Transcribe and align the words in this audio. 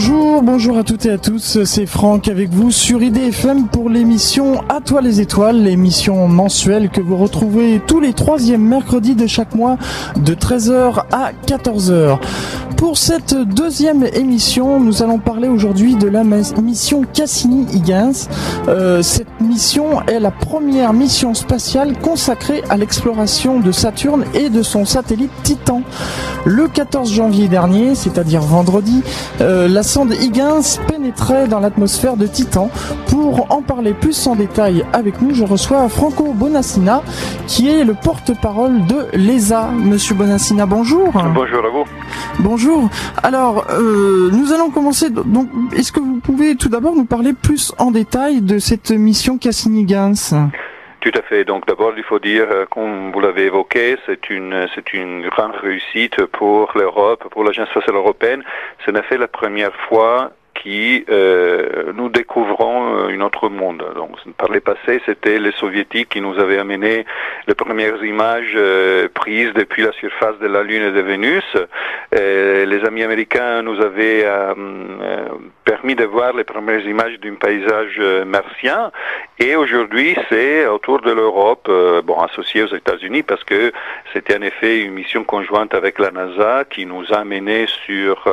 Bonjour, 0.00 0.42
bonjour 0.42 0.78
à 0.78 0.84
toutes 0.84 1.06
et 1.06 1.10
à 1.10 1.18
tous, 1.18 1.64
c'est 1.64 1.86
Franck 1.86 2.28
avec 2.28 2.50
vous 2.50 2.70
sur 2.70 3.02
IDFM 3.02 3.66
pour 3.66 3.90
l'émission 3.90 4.62
À 4.68 4.80
toi 4.80 5.00
les 5.00 5.20
étoiles, 5.20 5.60
l'émission 5.60 6.28
mensuelle 6.28 6.88
que 6.88 7.00
vous 7.00 7.16
retrouvez 7.16 7.82
tous 7.84 7.98
les 7.98 8.12
troisièmes 8.12 8.62
mercredis 8.62 9.16
de 9.16 9.26
chaque 9.26 9.56
mois 9.56 9.76
de 10.14 10.34
13h 10.34 11.02
à 11.10 11.32
14h. 11.44 12.20
Pour 12.78 12.96
cette 12.96 13.34
deuxième 13.34 14.04
émission, 14.14 14.78
nous 14.78 15.02
allons 15.02 15.18
parler 15.18 15.48
aujourd'hui 15.48 15.96
de 15.96 16.06
la 16.06 16.22
mission 16.22 17.02
Cassini-Huygens. 17.12 18.28
Euh, 18.68 19.02
cette 19.02 19.40
mission 19.40 20.00
est 20.06 20.20
la 20.20 20.30
première 20.30 20.92
mission 20.92 21.34
spatiale 21.34 21.98
consacrée 21.98 22.62
à 22.70 22.76
l'exploration 22.76 23.58
de 23.58 23.72
Saturne 23.72 24.24
et 24.32 24.48
de 24.48 24.62
son 24.62 24.84
satellite 24.84 25.32
Titan. 25.42 25.82
Le 26.44 26.68
14 26.68 27.12
janvier 27.12 27.48
dernier, 27.48 27.96
c'est-à-dire 27.96 28.42
vendredi, 28.42 29.02
euh, 29.40 29.66
la 29.66 29.82
sonde 29.88 30.12
Huygens 30.12 30.78
pénétrait 30.86 31.48
dans 31.48 31.60
l'atmosphère 31.60 32.18
de 32.18 32.26
Titan. 32.26 32.70
Pour 33.06 33.50
en 33.50 33.62
parler 33.62 33.94
plus 33.94 34.26
en 34.26 34.36
détail 34.36 34.84
avec 34.92 35.22
nous, 35.22 35.34
je 35.34 35.44
reçois 35.44 35.88
Franco 35.88 36.34
Bonassina, 36.34 37.02
qui 37.46 37.70
est 37.70 37.84
le 37.84 37.94
porte-parole 37.94 38.84
de 38.84 39.06
l'ESA. 39.14 39.70
Monsieur 39.70 40.14
Bonassina, 40.14 40.66
bonjour. 40.66 41.10
Bonjour 41.12 41.64
à 41.64 41.70
vous. 41.70 41.84
Bonjour. 42.40 42.90
Alors, 43.22 43.64
euh, 43.70 44.30
nous 44.30 44.52
allons 44.52 44.68
commencer. 44.68 45.08
Donc, 45.08 45.48
est-ce 45.74 45.90
que 45.90 46.00
vous 46.00 46.20
pouvez 46.22 46.54
tout 46.54 46.68
d'abord 46.68 46.94
nous 46.94 47.06
parler 47.06 47.32
plus 47.32 47.72
en 47.78 47.90
détail 47.90 48.42
de 48.42 48.58
cette 48.58 48.90
mission 48.90 49.38
Cassini-Huygens 49.38 50.34
tout 51.00 51.12
à 51.14 51.22
fait. 51.22 51.44
Donc 51.44 51.66
d'abord, 51.66 51.92
il 51.96 52.02
faut 52.02 52.18
dire, 52.18 52.46
euh, 52.50 52.66
comme 52.66 53.12
vous 53.12 53.20
l'avez 53.20 53.44
évoqué, 53.46 53.96
c'est 54.06 54.30
une 54.30 54.66
c'est 54.74 54.92
une 54.92 55.28
grande 55.28 55.54
réussite 55.56 56.24
pour 56.26 56.72
l'Europe, 56.74 57.28
pour 57.30 57.44
l'Agence 57.44 57.68
spatiale 57.70 57.96
européenne. 57.96 58.42
Ce 58.84 58.90
n'est 58.90 59.02
fait 59.02 59.18
la 59.18 59.28
première 59.28 59.74
fois 59.88 60.32
qui 60.62 61.04
euh, 61.08 61.92
nous 61.94 62.08
découvrons 62.08 62.96
euh, 62.96 63.14
un 63.14 63.20
autre 63.20 63.48
monde. 63.48 63.84
Donc, 63.94 64.10
par 64.36 64.50
le 64.50 64.60
passé, 64.60 65.00
c'était 65.06 65.38
les 65.38 65.52
soviétiques 65.52 66.08
qui 66.08 66.20
nous 66.20 66.38
avaient 66.38 66.58
amené 66.58 67.06
les 67.46 67.54
premières 67.54 68.02
images 68.04 68.54
euh, 68.56 69.08
prises 69.12 69.52
depuis 69.54 69.82
la 69.82 69.92
surface 69.92 70.38
de 70.40 70.46
la 70.46 70.62
Lune 70.62 70.82
et 70.82 70.92
de 70.92 71.00
Vénus. 71.00 71.44
Les 72.12 72.84
amis 72.84 73.02
américains 73.02 73.62
nous 73.62 73.80
avaient 73.80 74.26
permis 75.64 75.94
de 75.94 76.04
voir 76.04 76.34
les 76.34 76.44
premières 76.44 76.84
images 76.86 77.18
d'un 77.20 77.34
paysage 77.34 78.00
martien. 78.26 78.90
Et 79.38 79.56
aujourd'hui, 79.56 80.16
c'est 80.28 80.66
autour 80.66 81.00
de 81.00 81.12
l'Europe, 81.12 81.70
bon, 82.04 82.18
associé 82.20 82.62
aux 82.62 82.74
États-Unis, 82.74 83.22
parce 83.22 83.44
que 83.44 83.72
c'était 84.12 84.36
en 84.36 84.42
effet 84.42 84.80
une 84.80 84.92
mission 84.92 85.24
conjointe 85.24 85.74
avec 85.74 85.98
la 85.98 86.10
NASA 86.10 86.64
qui 86.68 86.86
nous 86.86 87.04
a 87.12 87.18
amené 87.18 87.66
sur 87.86 88.24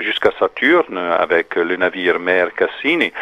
jusqu'à 0.00 0.30
Saturne 0.38 0.83
avec 0.92 1.54
le 1.56 1.76
navire 1.76 2.18
mère 2.18 2.54
Cassini. 2.54 3.12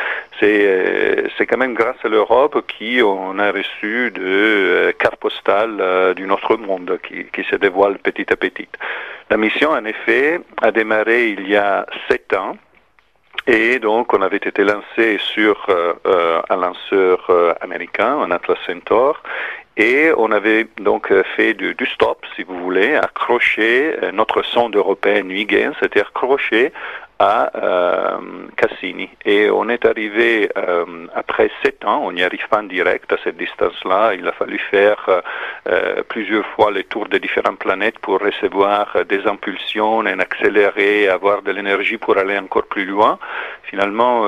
C'est, 0.41 1.30
c'est 1.36 1.46
quand 1.46 1.58
même 1.58 1.74
grâce 1.74 1.96
à 2.04 2.08
l'Europe 2.08 2.64
qu'on 2.78 3.38
a 3.38 3.52
reçu 3.52 4.10
de 4.10 4.22
euh, 4.22 4.92
cartes 4.98 5.16
postales 5.16 5.78
euh, 5.80 6.14
d'un 6.14 6.30
autre 6.30 6.56
monde 6.56 6.98
qui, 7.02 7.24
qui 7.27 7.44
se 7.44 7.56
dévoile 7.56 7.98
petit 7.98 8.27
à 8.32 8.36
petit. 8.36 8.69
La 9.30 9.36
mission, 9.36 9.70
en 9.70 9.84
effet, 9.84 10.41
a 10.60 10.70
démarré 10.70 11.28
il 11.28 11.48
y 11.48 11.56
a 11.56 11.86
sept 12.08 12.32
ans. 12.34 12.56
Et 13.46 13.78
donc, 13.78 14.12
on 14.14 14.22
avait 14.22 14.36
été 14.36 14.62
lancé 14.62 15.19
sur 15.19 15.66
euh, 15.69 16.41
un 16.48 16.56
lanceur 16.56 17.30
américain, 17.60 18.19
un 18.20 18.30
Atlas 18.30 18.58
Centaur, 18.66 19.20
et 19.76 20.12
on 20.16 20.30
avait 20.30 20.69
donc 20.78 21.12
fait 21.34 21.54
du, 21.54 21.74
du 21.74 21.86
stop, 21.86 22.24
si 22.36 22.44
vous 22.44 22.58
voulez, 22.58 22.94
accroché 22.94 23.97
notre 24.12 24.42
sonde 24.42 24.76
européenne 24.76 25.30
Huygens, 25.30 25.74
c'était 25.80 26.02
accroché 26.02 26.72
à 27.23 27.53
euh, 27.55 28.19
Cassini. 28.56 29.09
Et 29.25 29.48
on 29.48 29.69
est 29.69 29.84
arrivé 29.84 30.51
euh, 30.56 31.06
après 31.15 31.51
sept 31.62 31.84
ans, 31.84 32.03
on 32.05 32.11
n'y 32.11 32.25
arrive 32.25 32.48
pas 32.48 32.59
en 32.59 32.65
direct 32.65 33.12
à 33.12 33.17
cette 33.23 33.37
distance-là. 33.37 34.15
Il 34.15 34.27
a 34.27 34.33
fallu 34.33 34.59
faire 34.59 35.00
euh, 35.69 36.03
plusieurs 36.09 36.44
fois 36.55 36.72
le 36.72 36.82
tour 36.82 37.06
des 37.06 37.21
différentes 37.21 37.61
planètes 37.61 38.00
pour 38.00 38.19
recevoir 38.19 39.05
des 39.09 39.25
impulsions, 39.27 40.05
et 40.05 40.12
accélérer, 40.12 41.09
avoir 41.09 41.43
de 41.43 41.53
l'énergie 41.53 41.97
pour 41.97 42.19
aller 42.19 42.37
encore 42.37 42.66
plus 42.66 42.87
loin. 42.87 43.19
Finalement, 43.62 44.27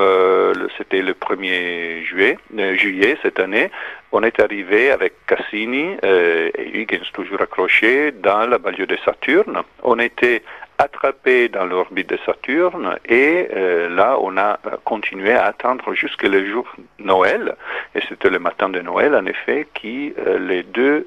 c'était 0.79 1.03
le 1.03 1.13
1er 1.13 2.03
juillet, 2.05 2.39
juillet 2.77 3.19
cette 3.23 3.39
année. 3.39 3.71
On 4.13 4.23
est 4.23 4.41
arrivé 4.41 4.91
avec 4.91 5.13
Cassini 5.27 5.97
et 6.03 6.71
Huygens 6.73 7.11
toujours 7.13 7.43
accroché 7.43 8.13
dans 8.13 8.49
la 8.49 8.57
banlieue 8.59 8.87
de 8.87 8.97
Saturne. 9.05 9.61
On 9.83 9.99
était 9.99 10.43
attrapé 10.79 11.49
dans 11.49 11.65
l'orbite 11.65 12.11
de 12.11 12.19
Saturne 12.27 12.99
et 13.07 13.49
euh, 13.55 13.89
là 13.89 14.17
on 14.21 14.37
a 14.37 14.59
euh, 14.67 14.77
continué 14.85 15.33
à 15.33 15.47
attendre 15.47 15.95
jusqu'à 15.95 16.29
le 16.29 16.45
jour 16.51 16.67
Noël 16.99 17.55
et 17.95 18.01
c'était 18.09 18.31
le 18.31 18.39
matin 18.39 18.69
de 18.69 18.81
Noël 18.81 19.15
en 19.15 19.25
effet 19.27 19.69
qui 19.75 20.13
euh, 20.19 20.39
les 20.39 20.63
deux 20.63 21.07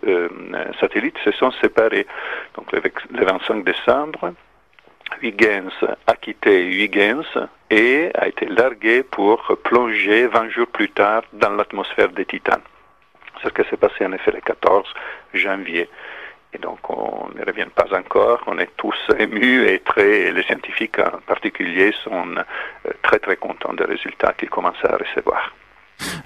satellites 0.80 1.18
se 1.24 1.32
sont 1.32 1.52
séparés 1.52 2.08
donc 2.56 2.72
le, 2.72 2.82
le 3.12 3.26
25 3.26 3.64
décembre 3.64 4.34
Huygens 5.22 5.72
a 6.06 6.16
quitté 6.16 6.66
Huygens 6.66 7.48
et 7.70 8.12
a 8.14 8.28
été 8.28 8.46
largué 8.46 9.04
pour 9.04 9.58
plonger 9.64 10.28
20 10.28 10.50
jours 10.50 10.68
plus 10.68 10.90
tard 10.90 11.24
dans 11.34 11.52
l'atmosphère 11.52 12.10
de 12.10 12.24
Titan. 12.24 12.60
C'est 13.42 13.50
ce 13.50 13.54
qui 13.54 13.70
s'est 13.70 13.78
passé 13.78 14.06
en 14.06 14.12
effet 14.12 14.32
le 14.32 14.42
14 14.42 14.86
janvier. 15.34 15.90
Et 16.54 16.58
donc, 16.60 16.80
on 16.90 17.28
ne 17.36 17.46
revient 17.46 17.68
pas 17.76 17.88
encore. 17.98 18.42
On 18.48 18.58
est 18.58 18.70
tous 18.78 18.96
émus 19.20 19.68
et 19.68 19.80
très, 19.80 20.32
les 20.32 20.44
scientifiques 20.44 21.00
en 21.00 21.20
particulier 21.26 21.94
sont 22.04 22.36
euh, 22.38 22.92
très 23.04 23.20
très 23.20 23.36
contents 23.36 23.74
des 23.74 23.84
résultats 23.84 24.34
qu'ils 24.34 24.50
commencent 24.50 24.86
à 24.86 24.96
recevoir. 24.96 25.54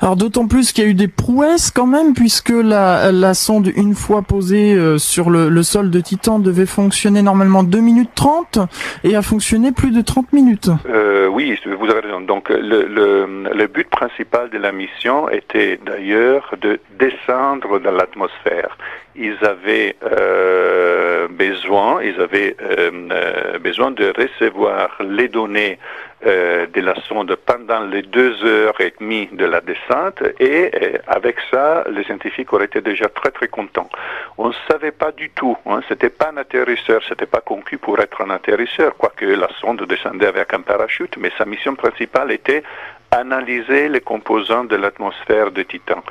Alors 0.01 0.15
d'autant 0.15 0.47
plus 0.47 0.73
qu'il 0.73 0.83
y 0.83 0.87
a 0.87 0.89
eu 0.89 0.93
des 0.93 1.07
prouesses 1.07 1.71
quand 1.71 1.85
même, 1.85 2.13
puisque 2.13 2.49
la, 2.49 3.11
la 3.11 3.33
sonde, 3.33 3.71
une 3.75 3.95
fois 3.95 4.21
posée 4.21 4.73
euh, 4.73 4.97
sur 4.97 5.29
le, 5.29 5.49
le, 5.49 5.63
sol 5.63 5.89
de 5.89 5.99
Titan, 5.99 6.39
devait 6.39 6.65
fonctionner 6.65 7.21
normalement 7.21 7.63
2 7.63 7.79
minutes 7.79 8.09
30 8.15 8.59
et 9.03 9.15
a 9.15 9.21
fonctionné 9.21 9.71
plus 9.71 9.91
de 9.91 10.01
30 10.01 10.33
minutes. 10.33 10.69
Euh, 10.87 11.27
oui, 11.27 11.57
vous 11.65 11.89
avez 11.89 12.01
raison. 12.01 12.21
Donc 12.21 12.49
le, 12.49 12.85
le, 12.85 13.25
le 13.53 13.67
but 13.67 13.89
principal 13.89 14.49
de 14.49 14.57
la 14.57 14.71
mission 14.71 15.29
était 15.29 15.79
d'ailleurs 15.85 16.53
de 16.61 16.79
descendre 16.99 17.79
dans 17.79 17.91
l'atmosphère. 17.91 18.77
Ils 19.15 19.37
avaient 19.43 19.95
euh, 20.03 21.27
besoin, 21.27 22.01
ils 22.01 22.19
avaient 22.19 22.55
euh, 22.61 22.91
euh 23.11 23.59
besoin 23.59 23.91
de 23.91 24.11
recevoir 24.17 24.97
les 25.01 25.27
données 25.27 25.77
euh, 26.25 26.65
de 26.67 26.81
la 26.81 26.95
sonde 27.07 27.35
pendant 27.45 27.81
les 27.81 28.03
deux 28.03 28.43
heures 28.45 28.79
et 28.79 28.93
demie 28.99 29.27
de 29.31 29.45
la 29.45 29.59
descente 29.59 30.21
et 30.39 30.71
euh, 30.73 30.97
avec 31.07 31.37
ça, 31.49 31.83
les 31.89 32.03
scientifiques 32.03 32.53
auraient 32.53 32.65
été 32.65 32.81
déjà 32.81 33.07
très 33.09 33.31
très 33.31 33.47
contents. 33.47 33.89
On 34.37 34.49
ne 34.49 34.53
savait 34.69 34.91
pas 34.91 35.11
du 35.11 35.29
tout, 35.31 35.57
hein, 35.65 35.81
c'était 35.89 36.09
pas 36.09 36.29
un 36.31 36.37
atterrisseur, 36.37 37.01
c'était 37.07 37.25
pas 37.25 37.41
conçu 37.41 37.77
pour 37.77 37.99
être 37.99 38.21
un 38.21 38.29
atterrisseur, 38.29 38.95
quoique 38.97 39.25
la 39.25 39.49
sonde 39.59 39.83
descendait 39.87 40.27
avec 40.27 40.53
un 40.53 40.61
parachute, 40.61 41.17
mais 41.17 41.31
sa 41.37 41.45
mission 41.45 41.75
principale 41.75 42.31
était 42.31 42.63
analyser 43.11 43.89
les 43.89 44.01
composants 44.01 44.63
de 44.63 44.75
l'atmosphère 44.75 45.51
de 45.51 45.63
Titan. 45.63 46.01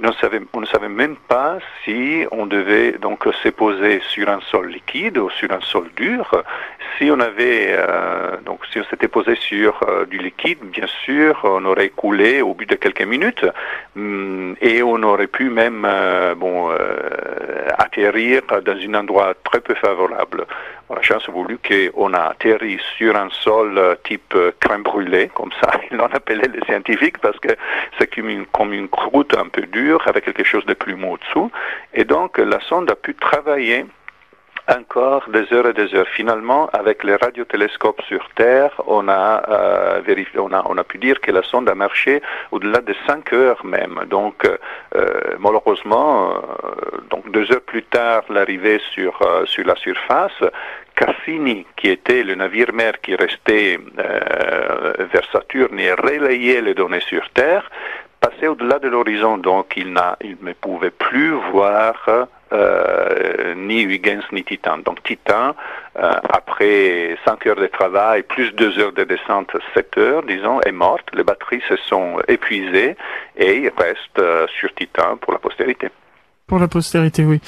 On, 0.00 0.12
on 0.52 0.60
ne 0.60 0.66
savait 0.66 0.88
même 0.88 1.16
pas 1.16 1.58
si 1.84 2.24
on 2.30 2.46
devait 2.46 2.92
donc 2.92 3.24
se 3.42 3.48
poser 3.48 4.00
sur 4.08 4.28
un 4.28 4.40
sol 4.42 4.68
liquide 4.68 5.18
ou 5.18 5.28
sur 5.30 5.50
un 5.50 5.60
sol 5.60 5.88
dur. 5.96 6.44
Si 6.96 7.10
on 7.10 7.18
avait 7.18 7.74
euh, 7.76 8.36
donc 8.44 8.60
si 8.70 8.78
on 8.78 8.84
s'était 8.84 9.08
posé 9.08 9.34
sur 9.34 9.80
euh, 9.88 10.06
du 10.06 10.18
liquide, 10.18 10.58
bien 10.62 10.86
sûr, 11.04 11.40
on 11.42 11.64
aurait 11.64 11.88
coulé 11.88 12.42
au 12.42 12.54
bout 12.54 12.64
de 12.64 12.76
quelques 12.76 13.02
minutes 13.02 13.44
hum, 13.96 14.54
et 14.60 14.82
on 14.84 15.02
aurait 15.02 15.26
pu 15.26 15.50
même 15.50 15.84
euh, 15.84 16.34
bon 16.36 16.70
atterrir 17.76 18.42
dans 18.64 18.76
un 18.76 18.94
endroit 18.94 19.34
très 19.44 19.60
peu 19.60 19.74
favorable. 19.74 20.46
La 20.94 21.02
chance 21.02 21.28
a 21.28 21.32
voulu 21.32 21.58
qu'on 21.58 22.14
a 22.14 22.20
atterri 22.30 22.78
sur 22.96 23.14
un 23.14 23.28
sol 23.30 23.98
type 24.04 24.34
crème 24.60 24.82
brûlée, 24.82 25.30
comme 25.34 25.50
ça 25.60 25.70
ils 25.90 25.96
l'ont 25.96 26.06
appelé 26.06 26.48
les 26.48 26.64
scientifiques, 26.64 27.18
parce 27.18 27.38
que 27.40 27.50
c'est 27.98 28.12
comme 28.14 28.46
comme 28.46 28.72
une 28.72 28.88
croûte 28.88 29.36
un 29.36 29.48
peu 29.48 29.62
dure 29.62 29.87
avec 30.06 30.24
quelque 30.24 30.44
chose 30.44 30.66
de 30.66 30.74
plus 30.74 30.94
mou 30.94 31.16
dessous. 31.18 31.50
Et 31.94 32.04
donc 32.04 32.38
la 32.38 32.60
sonde 32.60 32.90
a 32.90 32.96
pu 32.96 33.14
travailler 33.14 33.86
encore 34.68 35.28
des 35.28 35.52
heures 35.52 35.68
et 35.68 35.72
des 35.72 35.94
heures. 35.94 36.08
Finalement, 36.08 36.68
avec 36.72 37.02
les 37.04 37.16
radiotélescopes 37.16 38.02
sur 38.02 38.28
Terre, 38.34 38.70
on 38.86 39.08
a, 39.08 39.42
euh, 39.48 40.00
vérifié, 40.04 40.38
on 40.38 40.52
a, 40.52 40.84
pu 40.84 40.98
dire 40.98 41.20
que 41.20 41.30
la 41.30 41.42
sonde 41.42 41.68
a 41.68 41.74
marché 41.74 42.22
au-delà 42.50 42.80
de 42.80 42.94
5 43.06 43.32
heures 43.32 43.64
même. 43.64 44.00
Donc, 44.08 44.44
euh, 44.44 45.36
malheureusement, 45.38 46.32
euh, 46.32 47.00
donc 47.10 47.30
deux 47.30 47.50
heures 47.52 47.62
plus 47.62 47.82
tard, 47.82 48.22
l'arrivée 48.28 48.80
sur, 48.92 49.18
sur 49.46 49.66
la 49.66 49.76
surface, 49.76 50.42
Cassini, 50.94 51.64
qui 51.76 51.88
était 51.88 52.22
le 52.22 52.34
navire-mère 52.34 53.00
qui 53.00 53.14
restait 53.14 53.78
vers 53.94 55.24
Saturne 55.30 55.78
et 55.78 55.92
relayait 55.92 56.60
les 56.60 56.74
données 56.74 57.00
sur 57.00 57.28
Terre, 57.30 57.70
passait 58.20 58.48
au-delà 58.48 58.78
de 58.78 58.88
l'horizon, 58.88 59.38
donc 59.38 59.74
il, 59.76 59.92
n'a, 59.92 60.16
il 60.20 60.36
ne 60.42 60.52
pouvait 60.52 60.90
plus 60.90 61.30
voir 61.52 61.94
ni 63.56 63.82
Huygens 63.82 64.24
ni 64.32 64.42
Titan. 64.42 64.78
Donc 64.78 65.02
Titan, 65.02 65.54
après 65.94 67.16
5 67.24 67.46
heures 67.46 67.56
de 67.56 67.66
travail, 67.66 68.22
plus 68.22 68.52
2 68.54 68.78
heures 68.78 68.92
de 68.92 69.04
descente, 69.04 69.54
7 69.74 69.98
heures, 69.98 70.22
disons, 70.22 70.60
est 70.62 70.72
morte. 70.72 71.08
Les 71.12 71.24
batteries 71.24 71.62
se 71.68 71.76
sont 71.76 72.18
épuisées 72.26 72.96
et 73.36 73.56
il 73.58 73.72
reste 73.76 74.48
sur 74.58 74.74
Titan 74.74 75.16
pour 75.18 75.32
la 75.32 75.38
postérité. 75.38 75.88
Pour 76.48 76.58
la 76.58 76.66
postérité, 76.66 77.26
oui. 77.26 77.40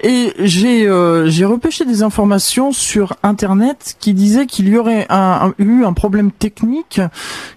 Et 0.00 0.32
j'ai 0.40 0.88
euh, 0.88 1.30
j'ai 1.30 1.44
repêché 1.44 1.84
des 1.84 2.02
informations 2.02 2.72
sur 2.72 3.14
Internet 3.22 3.94
qui 4.00 4.14
disaient 4.14 4.46
qu'il 4.46 4.68
y 4.68 4.76
aurait 4.76 5.06
eu 5.58 5.84
un 5.84 5.92
problème 5.92 6.32
technique, 6.32 7.00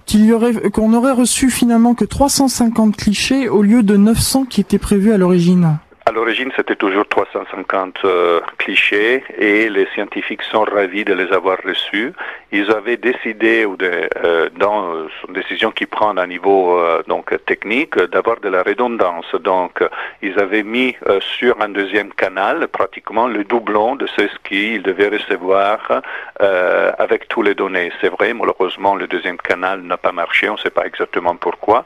qu'il 0.05 0.23
y 0.23 0.31
aurait 0.31 0.53
qu'on 0.69 0.93
aurait 0.93 1.13
reçu 1.13 1.49
finalement 1.49 1.95
que 1.95 2.05
350 2.05 2.95
clichés 2.95 3.49
au 3.49 3.63
lieu 3.63 3.81
de 3.81 3.97
900 3.97 4.45
qui 4.45 4.61
étaient 4.61 4.77
prévus 4.77 5.11
à 5.11 5.17
l'origine. 5.17 5.79
À 6.03 6.11
l'origine, 6.11 6.51
c'était 6.55 6.75
toujours 6.75 7.07
350 7.07 7.99
euh, 8.05 8.41
clichés 8.57 9.23
et 9.37 9.69
les 9.69 9.85
scientifiques 9.93 10.41
sont 10.41 10.63
ravis 10.63 11.05
de 11.05 11.13
les 11.13 11.31
avoir 11.31 11.59
reçus. 11.63 12.11
Ils 12.51 12.71
avaient 12.71 12.97
décidé, 12.97 13.65
ou 13.65 13.75
de, 13.75 14.09
euh, 14.23 14.49
dans 14.57 14.95
euh, 14.95 15.07
une 15.27 15.35
décision 15.35 15.69
qu'ils 15.69 15.87
prennent 15.87 16.17
à 16.17 16.25
niveau 16.25 16.81
donc 17.07 17.33
technique, 17.45 17.99
d'avoir 17.99 18.39
de 18.39 18.49
la 18.49 18.63
redondance. 18.63 19.31
Donc, 19.35 19.83
ils 20.23 20.39
avaient 20.39 20.63
mis 20.63 20.95
sur 21.19 21.61
un 21.61 21.69
deuxième 21.69 22.11
canal 22.13 22.67
pratiquement 22.67 23.27
le 23.27 23.43
doublon 23.43 23.95
de 23.95 24.07
ce 24.07 24.23
qu'ils 24.43 24.81
devaient 24.81 25.09
recevoir 25.09 26.01
avec 26.39 27.27
tous 27.27 27.43
les 27.43 27.53
données. 27.53 27.91
C'est 28.01 28.09
vrai, 28.09 28.33
malheureusement, 28.33 28.95
le 28.95 29.05
deuxième 29.07 29.37
canal 29.37 29.81
n'a 29.81 29.97
pas 29.97 30.11
marché. 30.11 30.49
On 30.49 30.53
ne 30.53 30.59
sait 30.59 30.71
pas 30.71 30.85
exactement 30.85 31.35
pourquoi. 31.35 31.83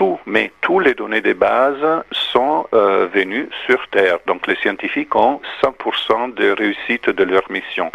Mais 0.00 0.18
mais 0.26 0.50
tous 0.62 0.80
les 0.80 0.94
données 0.94 1.20
de 1.20 1.34
base 1.34 2.02
sont 2.12 2.66
euh, 2.72 3.06
venues 3.12 3.48
sur 3.66 3.86
Terre. 3.88 4.18
Donc 4.26 4.46
les 4.46 4.56
scientifiques 4.56 5.14
ont 5.14 5.40
100% 5.62 6.32
de 6.34 6.52
réussite 6.52 7.10
de 7.10 7.24
leur 7.24 7.42
mission. 7.50 7.92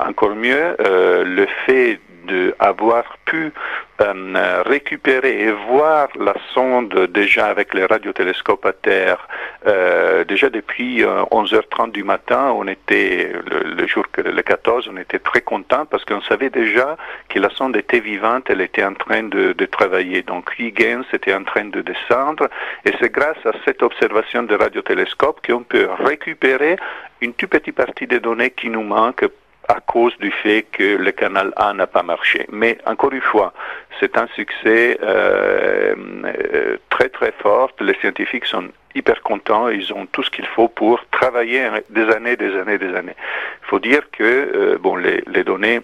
Encore 0.00 0.34
mieux, 0.34 0.76
euh, 0.80 1.22
le 1.24 1.46
fait 1.64 2.00
d'avoir 2.24 3.04
pu 3.24 3.52
euh, 4.00 4.62
récupérer 4.66 5.42
et 5.42 5.52
voir 5.52 6.08
la 6.18 6.34
sonde 6.52 7.08
déjà 7.12 7.46
avec 7.46 7.74
les 7.74 7.86
radiotélescopes 7.86 8.66
à 8.66 8.72
terre, 8.72 9.28
euh, 9.66 10.24
déjà 10.24 10.50
depuis 10.50 11.02
11h30 11.02 11.92
du 11.92 12.04
matin, 12.04 12.52
on 12.56 12.66
était, 12.66 13.32
le, 13.46 13.86
jour 13.86 14.04
que 14.12 14.20
le 14.20 14.42
14, 14.42 14.90
on 14.92 14.96
était 14.96 15.18
très 15.18 15.42
content 15.42 15.86
parce 15.86 16.04
qu'on 16.04 16.20
savait 16.22 16.50
déjà 16.50 16.96
que 17.28 17.38
la 17.38 17.50
sonde 17.50 17.76
était 17.76 18.00
vivante, 18.00 18.44
elle 18.48 18.60
était 18.60 18.84
en 18.84 18.94
train 18.94 19.22
de, 19.22 19.52
de 19.52 19.66
travailler. 19.66 20.22
Donc 20.22 20.58
Huygens 20.58 21.04
était 21.12 21.34
en 21.34 21.44
train 21.44 21.66
de 21.66 21.80
descendre 21.80 22.48
et 22.84 22.92
c'est 23.00 23.12
grâce 23.12 23.44
à 23.44 23.52
cette 23.64 23.82
observation 23.82 24.42
de 24.42 24.54
radiotélescope 24.54 25.46
qu'on 25.46 25.62
peut 25.62 25.88
récupérer 25.98 26.76
une 27.20 27.32
toute 27.32 27.50
petite 27.50 27.74
partie 27.74 28.06
des 28.06 28.20
données 28.20 28.50
qui 28.50 28.68
nous 28.68 28.82
manquent 28.82 29.26
à 29.68 29.80
cause 29.80 30.16
du 30.18 30.30
fait 30.30 30.62
que 30.72 30.96
le 30.96 31.12
canal 31.12 31.52
A 31.56 31.72
n'a 31.72 31.86
pas 31.86 32.02
marché. 32.02 32.46
Mais 32.50 32.78
encore 32.86 33.12
une 33.12 33.20
fois, 33.20 33.52
c'est 34.00 34.16
un 34.18 34.26
succès 34.34 34.98
euh, 35.02 35.94
euh, 36.24 36.76
très 36.90 37.08
très 37.08 37.32
fort. 37.32 37.70
Les 37.80 37.94
scientifiques 37.94 38.46
sont 38.46 38.68
hyper 38.94 39.22
contents. 39.22 39.68
Ils 39.68 39.92
ont 39.92 40.06
tout 40.06 40.22
ce 40.22 40.30
qu'il 40.30 40.46
faut 40.46 40.68
pour 40.68 41.00
travailler 41.10 41.68
des 41.90 42.08
années, 42.10 42.36
des 42.36 42.54
années, 42.56 42.78
des 42.78 42.94
années. 42.94 43.16
Il 43.62 43.66
faut 43.66 43.80
dire 43.80 44.02
que 44.12 44.22
euh, 44.22 44.78
bon, 44.78 44.96
les, 44.96 45.22
les 45.26 45.44
données 45.44 45.80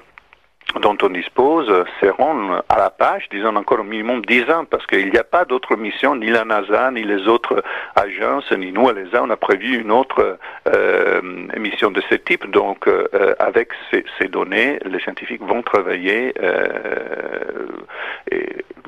dont 0.80 0.96
on 1.02 1.08
dispose 1.08 1.70
seront 2.00 2.60
à 2.68 2.78
la 2.78 2.90
page, 2.90 3.28
disons 3.30 3.56
encore 3.56 3.80
au 3.80 3.84
minimum 3.84 4.24
10 4.24 4.50
ans, 4.50 4.64
parce 4.64 4.86
qu'il 4.86 5.10
n'y 5.10 5.18
a 5.18 5.24
pas 5.24 5.44
d'autres 5.44 5.76
missions, 5.76 6.14
ni 6.14 6.28
la 6.28 6.44
NASA, 6.44 6.90
ni 6.90 7.02
les 7.02 7.26
autres 7.26 7.62
agences, 7.96 8.50
ni 8.52 8.72
nous 8.72 8.88
à 8.88 8.92
l'ESA, 8.92 9.22
on 9.22 9.30
a 9.30 9.36
prévu 9.36 9.80
une 9.80 9.90
autre 9.90 10.38
euh, 10.68 11.20
mission 11.56 11.90
de 11.90 12.00
ce 12.08 12.14
type. 12.14 12.48
Donc, 12.50 12.86
euh, 12.86 13.34
avec 13.38 13.70
ces, 13.90 14.04
ces, 14.18 14.28
données, 14.28 14.78
les 14.84 15.00
scientifiques 15.00 15.42
vont 15.42 15.62
travailler 15.62 16.32
euh, 16.40 17.66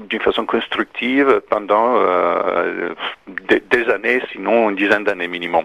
d'une 0.08 0.20
façon 0.20 0.46
constructive 0.46 1.40
pendant 1.50 1.96
euh, 1.96 2.94
des, 3.48 3.60
des 3.60 3.90
années, 3.90 4.22
sinon 4.30 4.70
une 4.70 4.76
dizaine 4.76 5.04
d'années 5.04 5.28
minimum. 5.28 5.64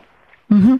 Mhm. 0.49 0.79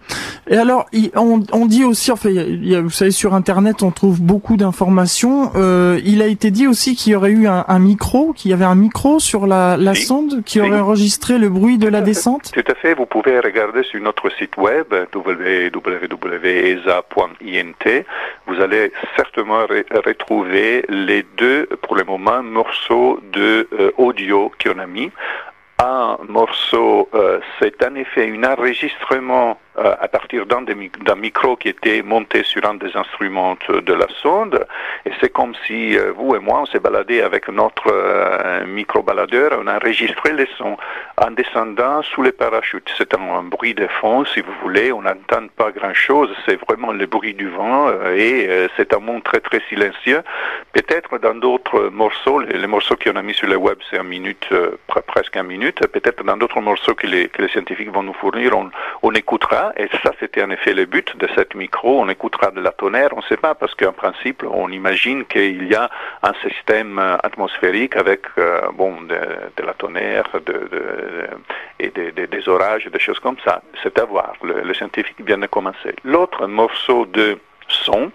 Et 0.50 0.56
alors, 0.56 0.86
on, 1.16 1.44
on, 1.52 1.66
dit 1.66 1.84
aussi, 1.84 2.10
enfin, 2.12 2.30
y 2.30 2.74
a, 2.74 2.80
vous 2.80 2.90
savez, 2.90 3.12
sur 3.12 3.34
Internet, 3.34 3.84
on 3.84 3.92
trouve 3.92 4.22
beaucoup 4.22 4.56
d'informations. 4.56 5.52
Euh, 5.56 6.00
il 6.06 6.22
a 6.22 6.28
été 6.28 6.52
dit 6.52 6.68
aussi 6.68 6.96
qu'il 6.96 7.12
y 7.12 7.16
aurait 7.16 7.32
eu 7.32 7.48
un, 7.48 7.66
un 7.68 7.80
micro, 7.80 8.32
qu'il 8.32 8.52
y 8.52 8.54
avait 8.54 8.64
un 8.64 8.76
micro 8.76 9.20
sur 9.20 9.46
la, 9.46 9.76
la 9.76 9.94
sonde 9.94 10.44
qui 10.46 10.62
aurait 10.62 10.80
enregistré 10.80 11.38
le 11.38 11.50
bruit 11.50 11.78
de 11.78 11.90
la 11.90 12.00
descente? 12.00 12.52
Tout 12.54 12.64
à 12.66 12.76
fait. 12.76 12.94
Vous 12.94 13.06
pouvez 13.06 13.42
regarder 13.42 13.84
sur 13.84 14.02
notre 14.02 14.32
site 14.38 14.56
web 14.56 14.86
www.esa.int. 15.14 15.74
Vous 18.48 18.62
allez 18.62 18.94
certainement 19.18 19.66
retrouver 19.66 20.86
les 20.88 21.26
deux, 21.38 21.68
pour 21.82 21.98
le 21.98 22.06
moment, 22.06 22.42
morceaux 22.42 23.20
de 23.34 23.68
euh, 23.74 23.92
audio 23.98 24.50
qu'on 24.64 24.80
a 24.80 24.88
mis 24.88 25.12
un 25.80 26.18
morceau, 26.28 27.10
c'est 27.60 27.84
en 27.84 27.96
effet 27.96 28.32
un 28.32 28.44
enregistrement 28.44 29.60
euh, 29.80 29.96
à 30.00 30.08
partir 30.08 30.48
d'un 30.48 31.16
micro 31.16 31.56
qui 31.56 31.70
était 31.70 32.02
monté 32.02 32.44
sur 32.44 32.66
un 32.66 32.74
des 32.74 32.98
instruments 32.98 33.58
de 33.70 33.94
la 33.94 34.08
sonde. 34.22 34.66
Et 35.06 35.12
c'est 35.20 35.32
comme 35.32 35.54
si 35.68 35.96
euh, 35.96 36.12
vous 36.18 36.36
et 36.36 36.40
moi, 36.40 36.62
on 36.62 36.66
s'est 36.66 36.80
baladé 36.80 37.22
avec 37.22 37.48
notre 37.50 37.94
micro-baladeur, 38.66 39.60
on 39.62 39.68
a 39.68 39.76
enregistré 39.76 40.34
les 40.34 40.48
sons 40.58 40.78
en 41.22 41.32
descendant 41.32 42.02
sous 42.02 42.24
les 42.24 42.32
parachutes. 42.32 42.92
C'est 42.98 43.14
un, 43.14 43.44
bruit 43.44 43.76
de 43.76 43.88
fond, 43.88 44.26
si 44.26 44.42
vous 44.42 44.54
voulez, 44.64 44.92
on 44.92 45.04
n'entend 45.04 45.48
pas 45.56 45.72
grand-chose, 45.72 46.30
c'est 46.46 46.60
vraiment 46.68 46.92
le 46.92 47.06
bruit 47.06 47.34
du 47.34 47.50
vent 47.50 47.92
et 48.16 48.68
c'est 48.76 48.94
un 48.94 49.00
monde 49.00 49.24
très 49.24 49.40
très 49.40 49.62
silencieux. 49.70 50.22
Peut-être 50.74 51.18
dans 51.20 51.36
d'autres 51.36 51.90
morceaux, 51.90 52.40
les, 52.40 52.68
morceaux 52.68 52.96
qu'on 52.96 53.16
a 53.16 53.22
mis 53.22 53.34
sur 53.34 53.48
le 53.48 53.56
web, 53.56 53.78
c'est 53.90 53.98
une 53.98 54.04
minute, 54.04 54.48
presque 55.08 55.36
une 55.36 55.44
minute, 55.44 55.86
Peut-être 55.88 56.24
dans 56.24 56.38
d'autres 56.38 56.62
morceaux 56.62 56.96
que 56.96 57.08
les, 57.08 57.28
que 57.30 57.42
les, 57.42 57.48
scientifiques 57.48 57.92
vont 57.92 58.04
nous 58.04 58.14
fournir, 58.14 58.52
on 59.02 59.12
écoutera. 59.14 59.67
Et 59.76 59.88
ça, 60.04 60.12
c'était 60.20 60.44
en 60.44 60.50
effet 60.50 60.74
le 60.74 60.86
but 60.86 61.18
de 61.18 61.28
cette 61.36 61.56
micro. 61.56 62.00
On 62.00 62.10
écoutera 62.10 62.52
de 62.52 62.62
la 62.62 62.72
tonnerre. 62.72 63.10
On 63.14 63.18
ne 63.18 63.24
sait 63.24 63.38
pas 63.38 63.56
parce 63.56 63.76
qu'en 63.76 63.94
principe, 63.94 64.44
on 64.50 64.70
imagine 64.72 65.26
qu'il 65.26 65.68
y 65.68 65.76
a 65.76 65.90
un 66.24 66.34
système 66.48 67.00
atmosphérique 67.00 67.96
avec 67.96 68.22
euh, 68.38 68.62
bon 68.74 69.02
de, 69.02 69.64
la 69.64 69.74
tonnerre 69.74 70.30
et 71.80 71.90
des 71.90 72.50
orages, 72.50 72.86
des 72.86 73.00
choses 73.00 73.20
comme 73.20 73.38
ça. 73.44 73.62
C'est 73.84 73.98
à 74.00 74.06
voir. 74.06 74.34
Le, 74.44 74.62
le 74.62 74.74
scientifique 74.74 75.18
vient 75.26 75.38
de 75.38 75.48
commencer. 75.48 75.96
L'autre 76.04 76.48
morceau 76.48 77.06
de 77.06 77.38
son 77.68 78.12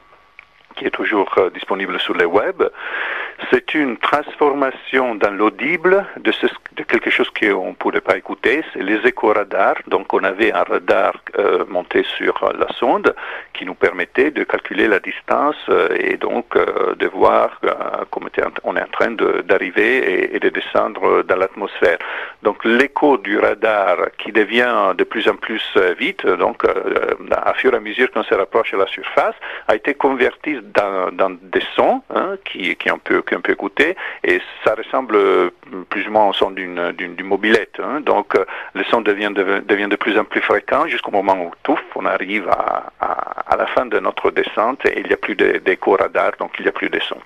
qui 0.76 0.86
est 0.86 0.90
toujours 0.90 1.32
euh, 1.38 1.50
disponible 1.50 1.98
sur 2.00 2.14
le 2.14 2.26
web. 2.26 2.62
C'est 3.50 3.74
une 3.74 3.96
transformation 3.96 5.14
dans 5.14 5.30
l'audible 5.30 6.06
de, 6.18 6.32
de, 6.76 6.82
quelque 6.82 7.10
chose 7.10 7.30
qu'on 7.30 7.68
ne 7.68 7.74
pourrait 7.74 8.00
pas 8.00 8.16
écouter, 8.16 8.62
c'est 8.72 8.82
les 8.82 9.06
éco-radars. 9.06 9.76
Donc 9.86 10.12
on 10.12 10.22
avait 10.24 10.52
un 10.52 10.62
radar 10.62 11.12
euh, 11.38 11.64
monté 11.68 12.04
sur 12.16 12.52
la 12.58 12.68
sonde 12.74 13.14
qui 13.52 13.64
nous 13.64 13.74
permettait 13.74 14.30
de 14.30 14.44
calculer 14.44 14.88
la 14.88 14.98
distance 14.98 15.56
euh, 15.68 15.88
et 15.98 16.16
donc 16.16 16.56
euh, 16.56 16.94
de 16.96 17.06
voir 17.06 17.60
euh, 17.64 17.72
comment 18.10 18.28
on 18.64 18.76
est 18.76 18.82
en 18.82 18.92
train 18.98 19.10
d'arriver 19.44 20.34
et, 20.34 20.38
de 20.38 20.48
descendre 20.48 21.22
dans 21.22 21.36
l'atmosphère. 21.36 21.98
Donc 22.42 22.64
l'écho 22.64 23.18
du 23.18 23.38
radar 23.38 23.96
qui 24.18 24.32
devient 24.32 24.94
de 24.96 25.04
plus 25.04 25.28
en 25.28 25.36
plus 25.36 25.62
vite, 25.98 26.26
donc 26.26 26.64
à 27.30 27.54
fur 27.54 27.72
et 27.74 27.76
à 27.76 27.80
mesure 27.80 28.10
qu'on 28.10 28.22
se 28.24 28.34
rapproche 28.34 28.72
de 28.72 28.78
la 28.78 28.86
surface, 28.86 29.34
a 29.68 29.76
été 29.76 29.94
converti 29.94 30.58
dans, 30.74 31.30
des 31.42 31.62
sons 31.76 32.02
hein, 32.14 32.36
qui, 32.44 32.74
qui, 32.76 32.90
on 32.90 32.98
peut, 32.98 33.22
qu'on 33.32 33.40
peut 33.40 33.52
écouter 33.52 33.96
et 34.24 34.40
ça 34.64 34.74
ressemble 34.74 35.18
plus 35.88 36.06
ou 36.08 36.10
moins 36.10 36.28
au 36.28 36.32
son 36.32 36.50
d'une, 36.50 36.92
d'une, 36.92 37.22
mobilette. 37.24 37.80
Hein. 37.82 38.00
Donc 38.00 38.34
le 38.74 38.84
son 38.84 39.00
devient 39.00 39.30
de, 39.34 39.62
devient 39.66 39.88
de 39.88 39.96
plus 39.96 40.18
en 40.18 40.24
plus 40.24 40.40
fréquent 40.40 40.86
jusqu'au 40.86 41.10
moment 41.10 41.34
où 41.34 41.50
tout 41.62 41.78
on 41.96 42.06
arrive 42.06 42.48
à, 42.48 42.92
à, 43.00 43.56
la 43.56 43.66
fin 43.66 43.86
de 43.86 43.98
notre 43.98 44.30
descente 44.30 44.84
et 44.86 45.00
il 45.00 45.06
n'y 45.06 45.12
a 45.12 45.16
plus 45.16 45.36
d'éco-radar, 45.36 46.32
donc 46.38 46.52
il 46.58 46.62
n'y 46.62 46.68
a 46.68 46.72
plus 46.72 46.90
de 46.90 47.00
son. 47.00 47.16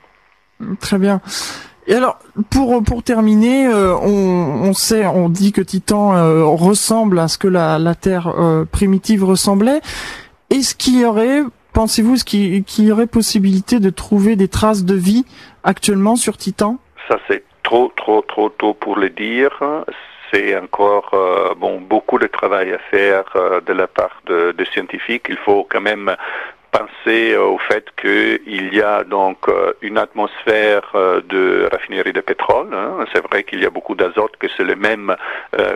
Très 0.80 0.98
bien. 0.98 1.20
Et 1.86 1.94
alors, 1.94 2.18
pour 2.50 2.82
pour 2.82 3.02
terminer, 3.02 3.66
euh, 3.66 3.94
on, 3.96 4.68
on, 4.68 4.72
sait, 4.74 5.06
on 5.06 5.28
dit 5.28 5.52
que 5.52 5.60
Titan 5.60 6.16
euh, 6.16 6.44
ressemble 6.44 7.18
à 7.18 7.28
ce 7.28 7.38
que 7.38 7.46
la, 7.46 7.78
la 7.78 7.94
Terre 7.94 8.28
euh, 8.28 8.64
primitive 8.64 9.22
ressemblait. 9.22 9.80
Est-ce 10.50 10.74
qu'il 10.74 10.98
y 10.98 11.04
aurait 11.04 11.42
Pensez-vous 11.76 12.14
qu'il 12.24 12.64
y 12.78 12.90
aurait 12.90 13.06
possibilité 13.06 13.80
de 13.80 13.90
trouver 13.90 14.34
des 14.34 14.48
traces 14.48 14.86
de 14.86 14.94
vie 14.94 15.26
actuellement 15.66 16.16
sur 16.16 16.36
Titan? 16.38 16.78
Ça, 17.08 17.18
c'est 17.28 17.44
trop, 17.62 17.92
trop, 17.96 18.22
trop 18.22 18.48
tôt 18.48 18.72
pour 18.72 18.96
le 18.96 19.10
dire. 19.10 19.52
C'est 20.32 20.56
encore 20.56 21.10
euh, 21.12 21.54
bon 21.54 21.80
beaucoup 21.80 22.18
de 22.18 22.26
travail 22.26 22.72
à 22.72 22.78
faire 22.90 23.24
euh, 23.36 23.60
de 23.60 23.72
la 23.72 23.86
part 23.86 24.22
de, 24.26 24.52
de, 24.52 24.64
scientifiques. 24.64 25.26
Il 25.28 25.36
faut 25.36 25.66
quand 25.68 25.80
même 25.80 26.16
penser 26.70 27.32
euh, 27.32 27.42
au 27.42 27.58
fait 27.58 27.86
qu'il 28.00 28.74
y 28.74 28.82
a 28.82 29.04
donc 29.04 29.48
euh, 29.48 29.72
une 29.82 29.98
atmosphère 29.98 30.90
euh, 30.94 31.20
de 31.28 31.68
raffinerie 31.70 32.12
de 32.12 32.20
pétrole. 32.20 32.74
Hein. 32.74 33.04
C'est 33.12 33.22
vrai 33.26 33.44
qu'il 33.44 33.60
y 33.60 33.66
a 33.66 33.70
beaucoup 33.70 33.94
d'azote, 33.94 34.36
que 34.38 34.48
c'est 34.56 34.64
le 34.64 34.76
même 34.76 35.14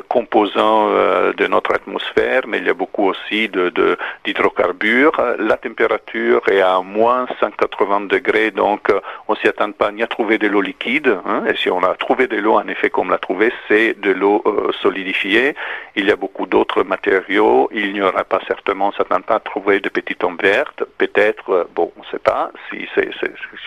composant 0.08 0.88
de 0.90 1.46
notre 1.46 1.72
atmosphère, 1.74 2.42
mais 2.46 2.58
il 2.58 2.66
y 2.66 2.70
a 2.70 2.74
beaucoup 2.74 3.06
aussi 3.08 3.48
de, 3.48 3.96
d'hydrocarbures. 4.24 5.12
La 5.38 5.56
température 5.56 6.42
est 6.48 6.60
à 6.60 6.80
moins 6.80 7.26
180 7.40 8.02
degrés, 8.02 8.50
donc 8.50 8.88
on 9.28 9.34
s'y 9.36 9.48
attend 9.48 9.72
pas 9.72 9.90
ni 9.90 10.02
à 10.02 10.06
trouver 10.06 10.38
de 10.38 10.48
l'eau 10.48 10.60
liquide. 10.60 11.18
Hein. 11.26 11.44
Et 11.48 11.56
si 11.56 11.70
on 11.70 11.82
a 11.82 11.94
trouvé 11.94 12.26
de 12.26 12.36
l'eau, 12.36 12.54
en 12.54 12.68
effet, 12.68 12.90
comme 12.90 13.08
on 13.08 13.10
l'a 13.10 13.18
trouvé, 13.18 13.52
c'est 13.68 13.98
de 14.00 14.12
l'eau 14.12 14.42
solidifiée. 14.82 15.54
Il 15.96 16.06
y 16.06 16.10
a 16.10 16.16
beaucoup 16.16 16.46
d'autres 16.46 16.82
matériaux. 16.82 17.68
Il 17.72 17.92
n'y 17.92 18.02
aura 18.02 18.24
pas 18.24 18.40
certainement, 18.46 18.92
s'attend 18.92 19.20
pas 19.20 19.36
à 19.36 19.40
trouver 19.40 19.80
de 19.80 19.88
petites 19.88 20.18
tombes 20.18 20.42
vertes 20.42 20.84
peut-être, 20.98 21.50
euh, 21.50 21.64
bon, 21.74 21.92
on 21.96 22.00
ne 22.00 22.06
sait 22.06 22.18
pas, 22.18 22.50
si 22.68 22.88
c'est, 22.94 23.10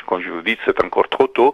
comme 0.08 0.22
je 0.22 0.30
vous 0.30 0.42
dis, 0.42 0.58
c'est 0.66 0.84
encore 0.84 1.08
trop 1.10 1.28
tôt, 1.28 1.54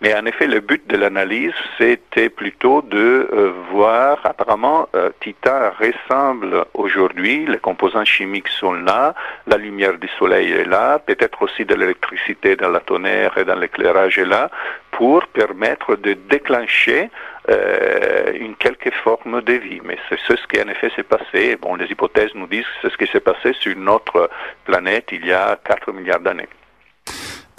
mais 0.00 0.14
en 0.14 0.24
effet, 0.26 0.46
le 0.46 0.60
but 0.60 0.86
de 0.86 0.96
l'analyse, 0.96 1.52
c'était 1.78 2.28
plutôt 2.28 2.82
de 2.82 3.28
euh, 3.32 3.52
voir, 3.70 4.18
apparemment, 4.24 4.88
euh, 4.94 5.10
Titan 5.20 5.70
ressemble 5.78 6.64
aujourd'hui, 6.74 7.46
les 7.46 7.58
composants 7.58 8.04
chimiques 8.04 8.48
sont 8.48 8.72
là, 8.72 9.14
la 9.46 9.56
lumière 9.56 9.98
du 9.98 10.08
soleil 10.18 10.52
est 10.52 10.64
là, 10.64 10.98
peut-être 10.98 11.42
aussi 11.42 11.64
de 11.64 11.74
l'électricité 11.74 12.56
dans 12.56 12.70
la 12.70 12.80
tonnerre 12.80 13.36
et 13.38 13.44
dans 13.44 13.58
l'éclairage 13.58 14.18
est 14.18 14.24
là, 14.24 14.50
pour 14.90 15.26
permettre 15.28 15.96
de 15.96 16.14
déclencher 16.14 17.10
euh, 17.48 18.32
une 18.34 18.54
quelque 18.56 18.90
forme 18.90 19.40
de 19.42 19.54
vie. 19.54 19.80
Mais 19.84 19.98
c'est 20.08 20.18
ce 20.36 20.46
qui 20.46 20.60
en 20.60 20.68
effet 20.68 20.90
s'est 20.94 21.02
passé. 21.02 21.56
Bon, 21.56 21.74
les 21.74 21.86
hypothèses 21.86 22.34
nous 22.34 22.46
disent 22.46 22.64
que 22.64 22.70
c'est 22.82 22.92
ce 22.92 22.98
qui 22.98 23.10
s'est 23.10 23.20
passé 23.20 23.52
sur 23.54 23.76
notre 23.76 24.30
planète 24.64 25.08
il 25.12 25.26
y 25.26 25.32
a 25.32 25.58
4 25.64 25.92
milliards 25.92 26.20
d'années. 26.20 26.48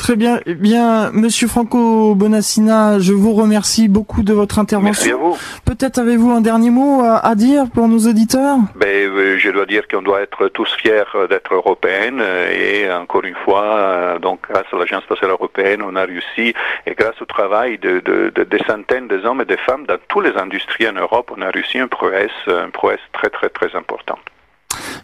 Très 0.02 0.16
bien. 0.16 0.40
Eh 0.48 0.56
bien, 0.56 1.12
Monsieur 1.12 1.48
Franco 1.48 2.16
Bonassina, 2.16 2.98
je 2.98 3.14
vous 3.14 3.34
remercie 3.34 3.88
beaucoup 3.88 4.24
de 4.24 4.34
votre 4.34 4.58
intervention. 4.58 5.06
Merci 5.06 5.12
à 5.12 5.16
vous. 5.16 5.38
Peut-être 5.64 6.00
avez-vous 6.00 6.32
un 6.32 6.42
dernier 6.42 6.72
mot 6.72 7.04
à, 7.06 7.36
dire 7.36 7.66
pour 7.72 7.88
nos 7.88 8.00
auditeurs? 8.08 8.58
Ben, 8.76 8.88
euh, 8.88 9.38
Je 9.38 9.52
dois 9.52 9.68
dire 9.68 9.88
qu'on 9.88 10.02
doit 10.02 10.22
être 10.22 10.48
tous 10.48 10.68
fiers 10.82 11.04
d'être 11.30 11.54
européennes 11.54 12.20
et 12.52 12.92
encore 12.92 13.26
une 13.26 13.36
fois, 13.46 13.64
euh, 13.64 14.18
donc 14.18 14.40
grâce 14.50 14.66
à 14.74 14.76
l'Agence 14.76 15.04
spatiale 15.04 15.30
européenne, 15.30 15.84
on 15.86 15.96
a 15.96 16.04
réussi 16.04 16.56
et 16.88 16.96
grâce 16.96 17.22
au 17.22 17.26
travail 17.26 17.78
de, 17.78 18.00
de, 18.00 18.32
de, 18.34 18.44
des 18.44 18.64
centaines 18.66 19.08
d'hommes 19.08 19.42
et 19.42 19.46
de 19.46 19.58
femmes 19.68 19.86
dans 19.86 20.00
toutes 20.08 20.26
les 20.26 20.36
industries 20.36 20.90
en 20.90 20.94
Europe, 20.94 21.32
on 21.38 21.44
a 21.44 21.52
réussi 21.52 21.78
un 21.78 21.88
prouesse, 21.88 22.32
un 22.48 22.72
prouesse 22.72 23.06
très 23.14 23.30
très 23.30 23.50
très 23.50 23.76
important. 23.78 24.18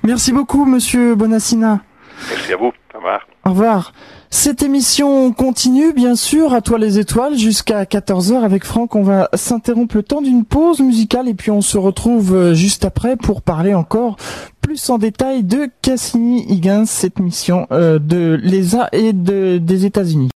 Merci 0.01 0.33
beaucoup, 0.33 0.65
Monsieur 0.65 1.13
Bonassina. 1.13 1.81
Merci 2.31 2.53
à 2.53 2.57
vous. 2.57 2.73
Au 3.47 3.51
revoir. 3.51 3.93
Cette 4.29 4.61
émission 4.61 5.31
continue, 5.31 5.93
bien 5.93 6.17
sûr, 6.17 6.53
à 6.53 6.59
toi 6.59 6.77
les 6.77 6.99
étoiles, 6.99 7.37
jusqu'à 7.37 7.85
14h 7.85 8.43
avec 8.43 8.65
Franck. 8.65 8.93
On 8.97 9.03
va 9.03 9.29
s'interrompre 9.35 9.95
le 9.95 10.03
temps 10.03 10.21
d'une 10.21 10.43
pause 10.43 10.81
musicale 10.81 11.29
et 11.29 11.33
puis 11.33 11.49
on 11.49 11.61
se 11.61 11.77
retrouve 11.77 12.35
euh, 12.35 12.53
juste 12.53 12.83
après 12.83 13.15
pour 13.15 13.41
parler 13.41 13.73
encore 13.73 14.17
plus 14.59 14.89
en 14.89 14.97
détail 14.97 15.43
de 15.43 15.69
Cassini-Higgins, 15.81 16.85
cette 16.85 17.19
mission 17.19 17.67
euh, 17.71 17.99
de 17.99 18.37
l'ESA 18.43 18.89
et 18.91 19.13
de, 19.13 19.59
des 19.59 19.85
États-Unis. 19.85 20.27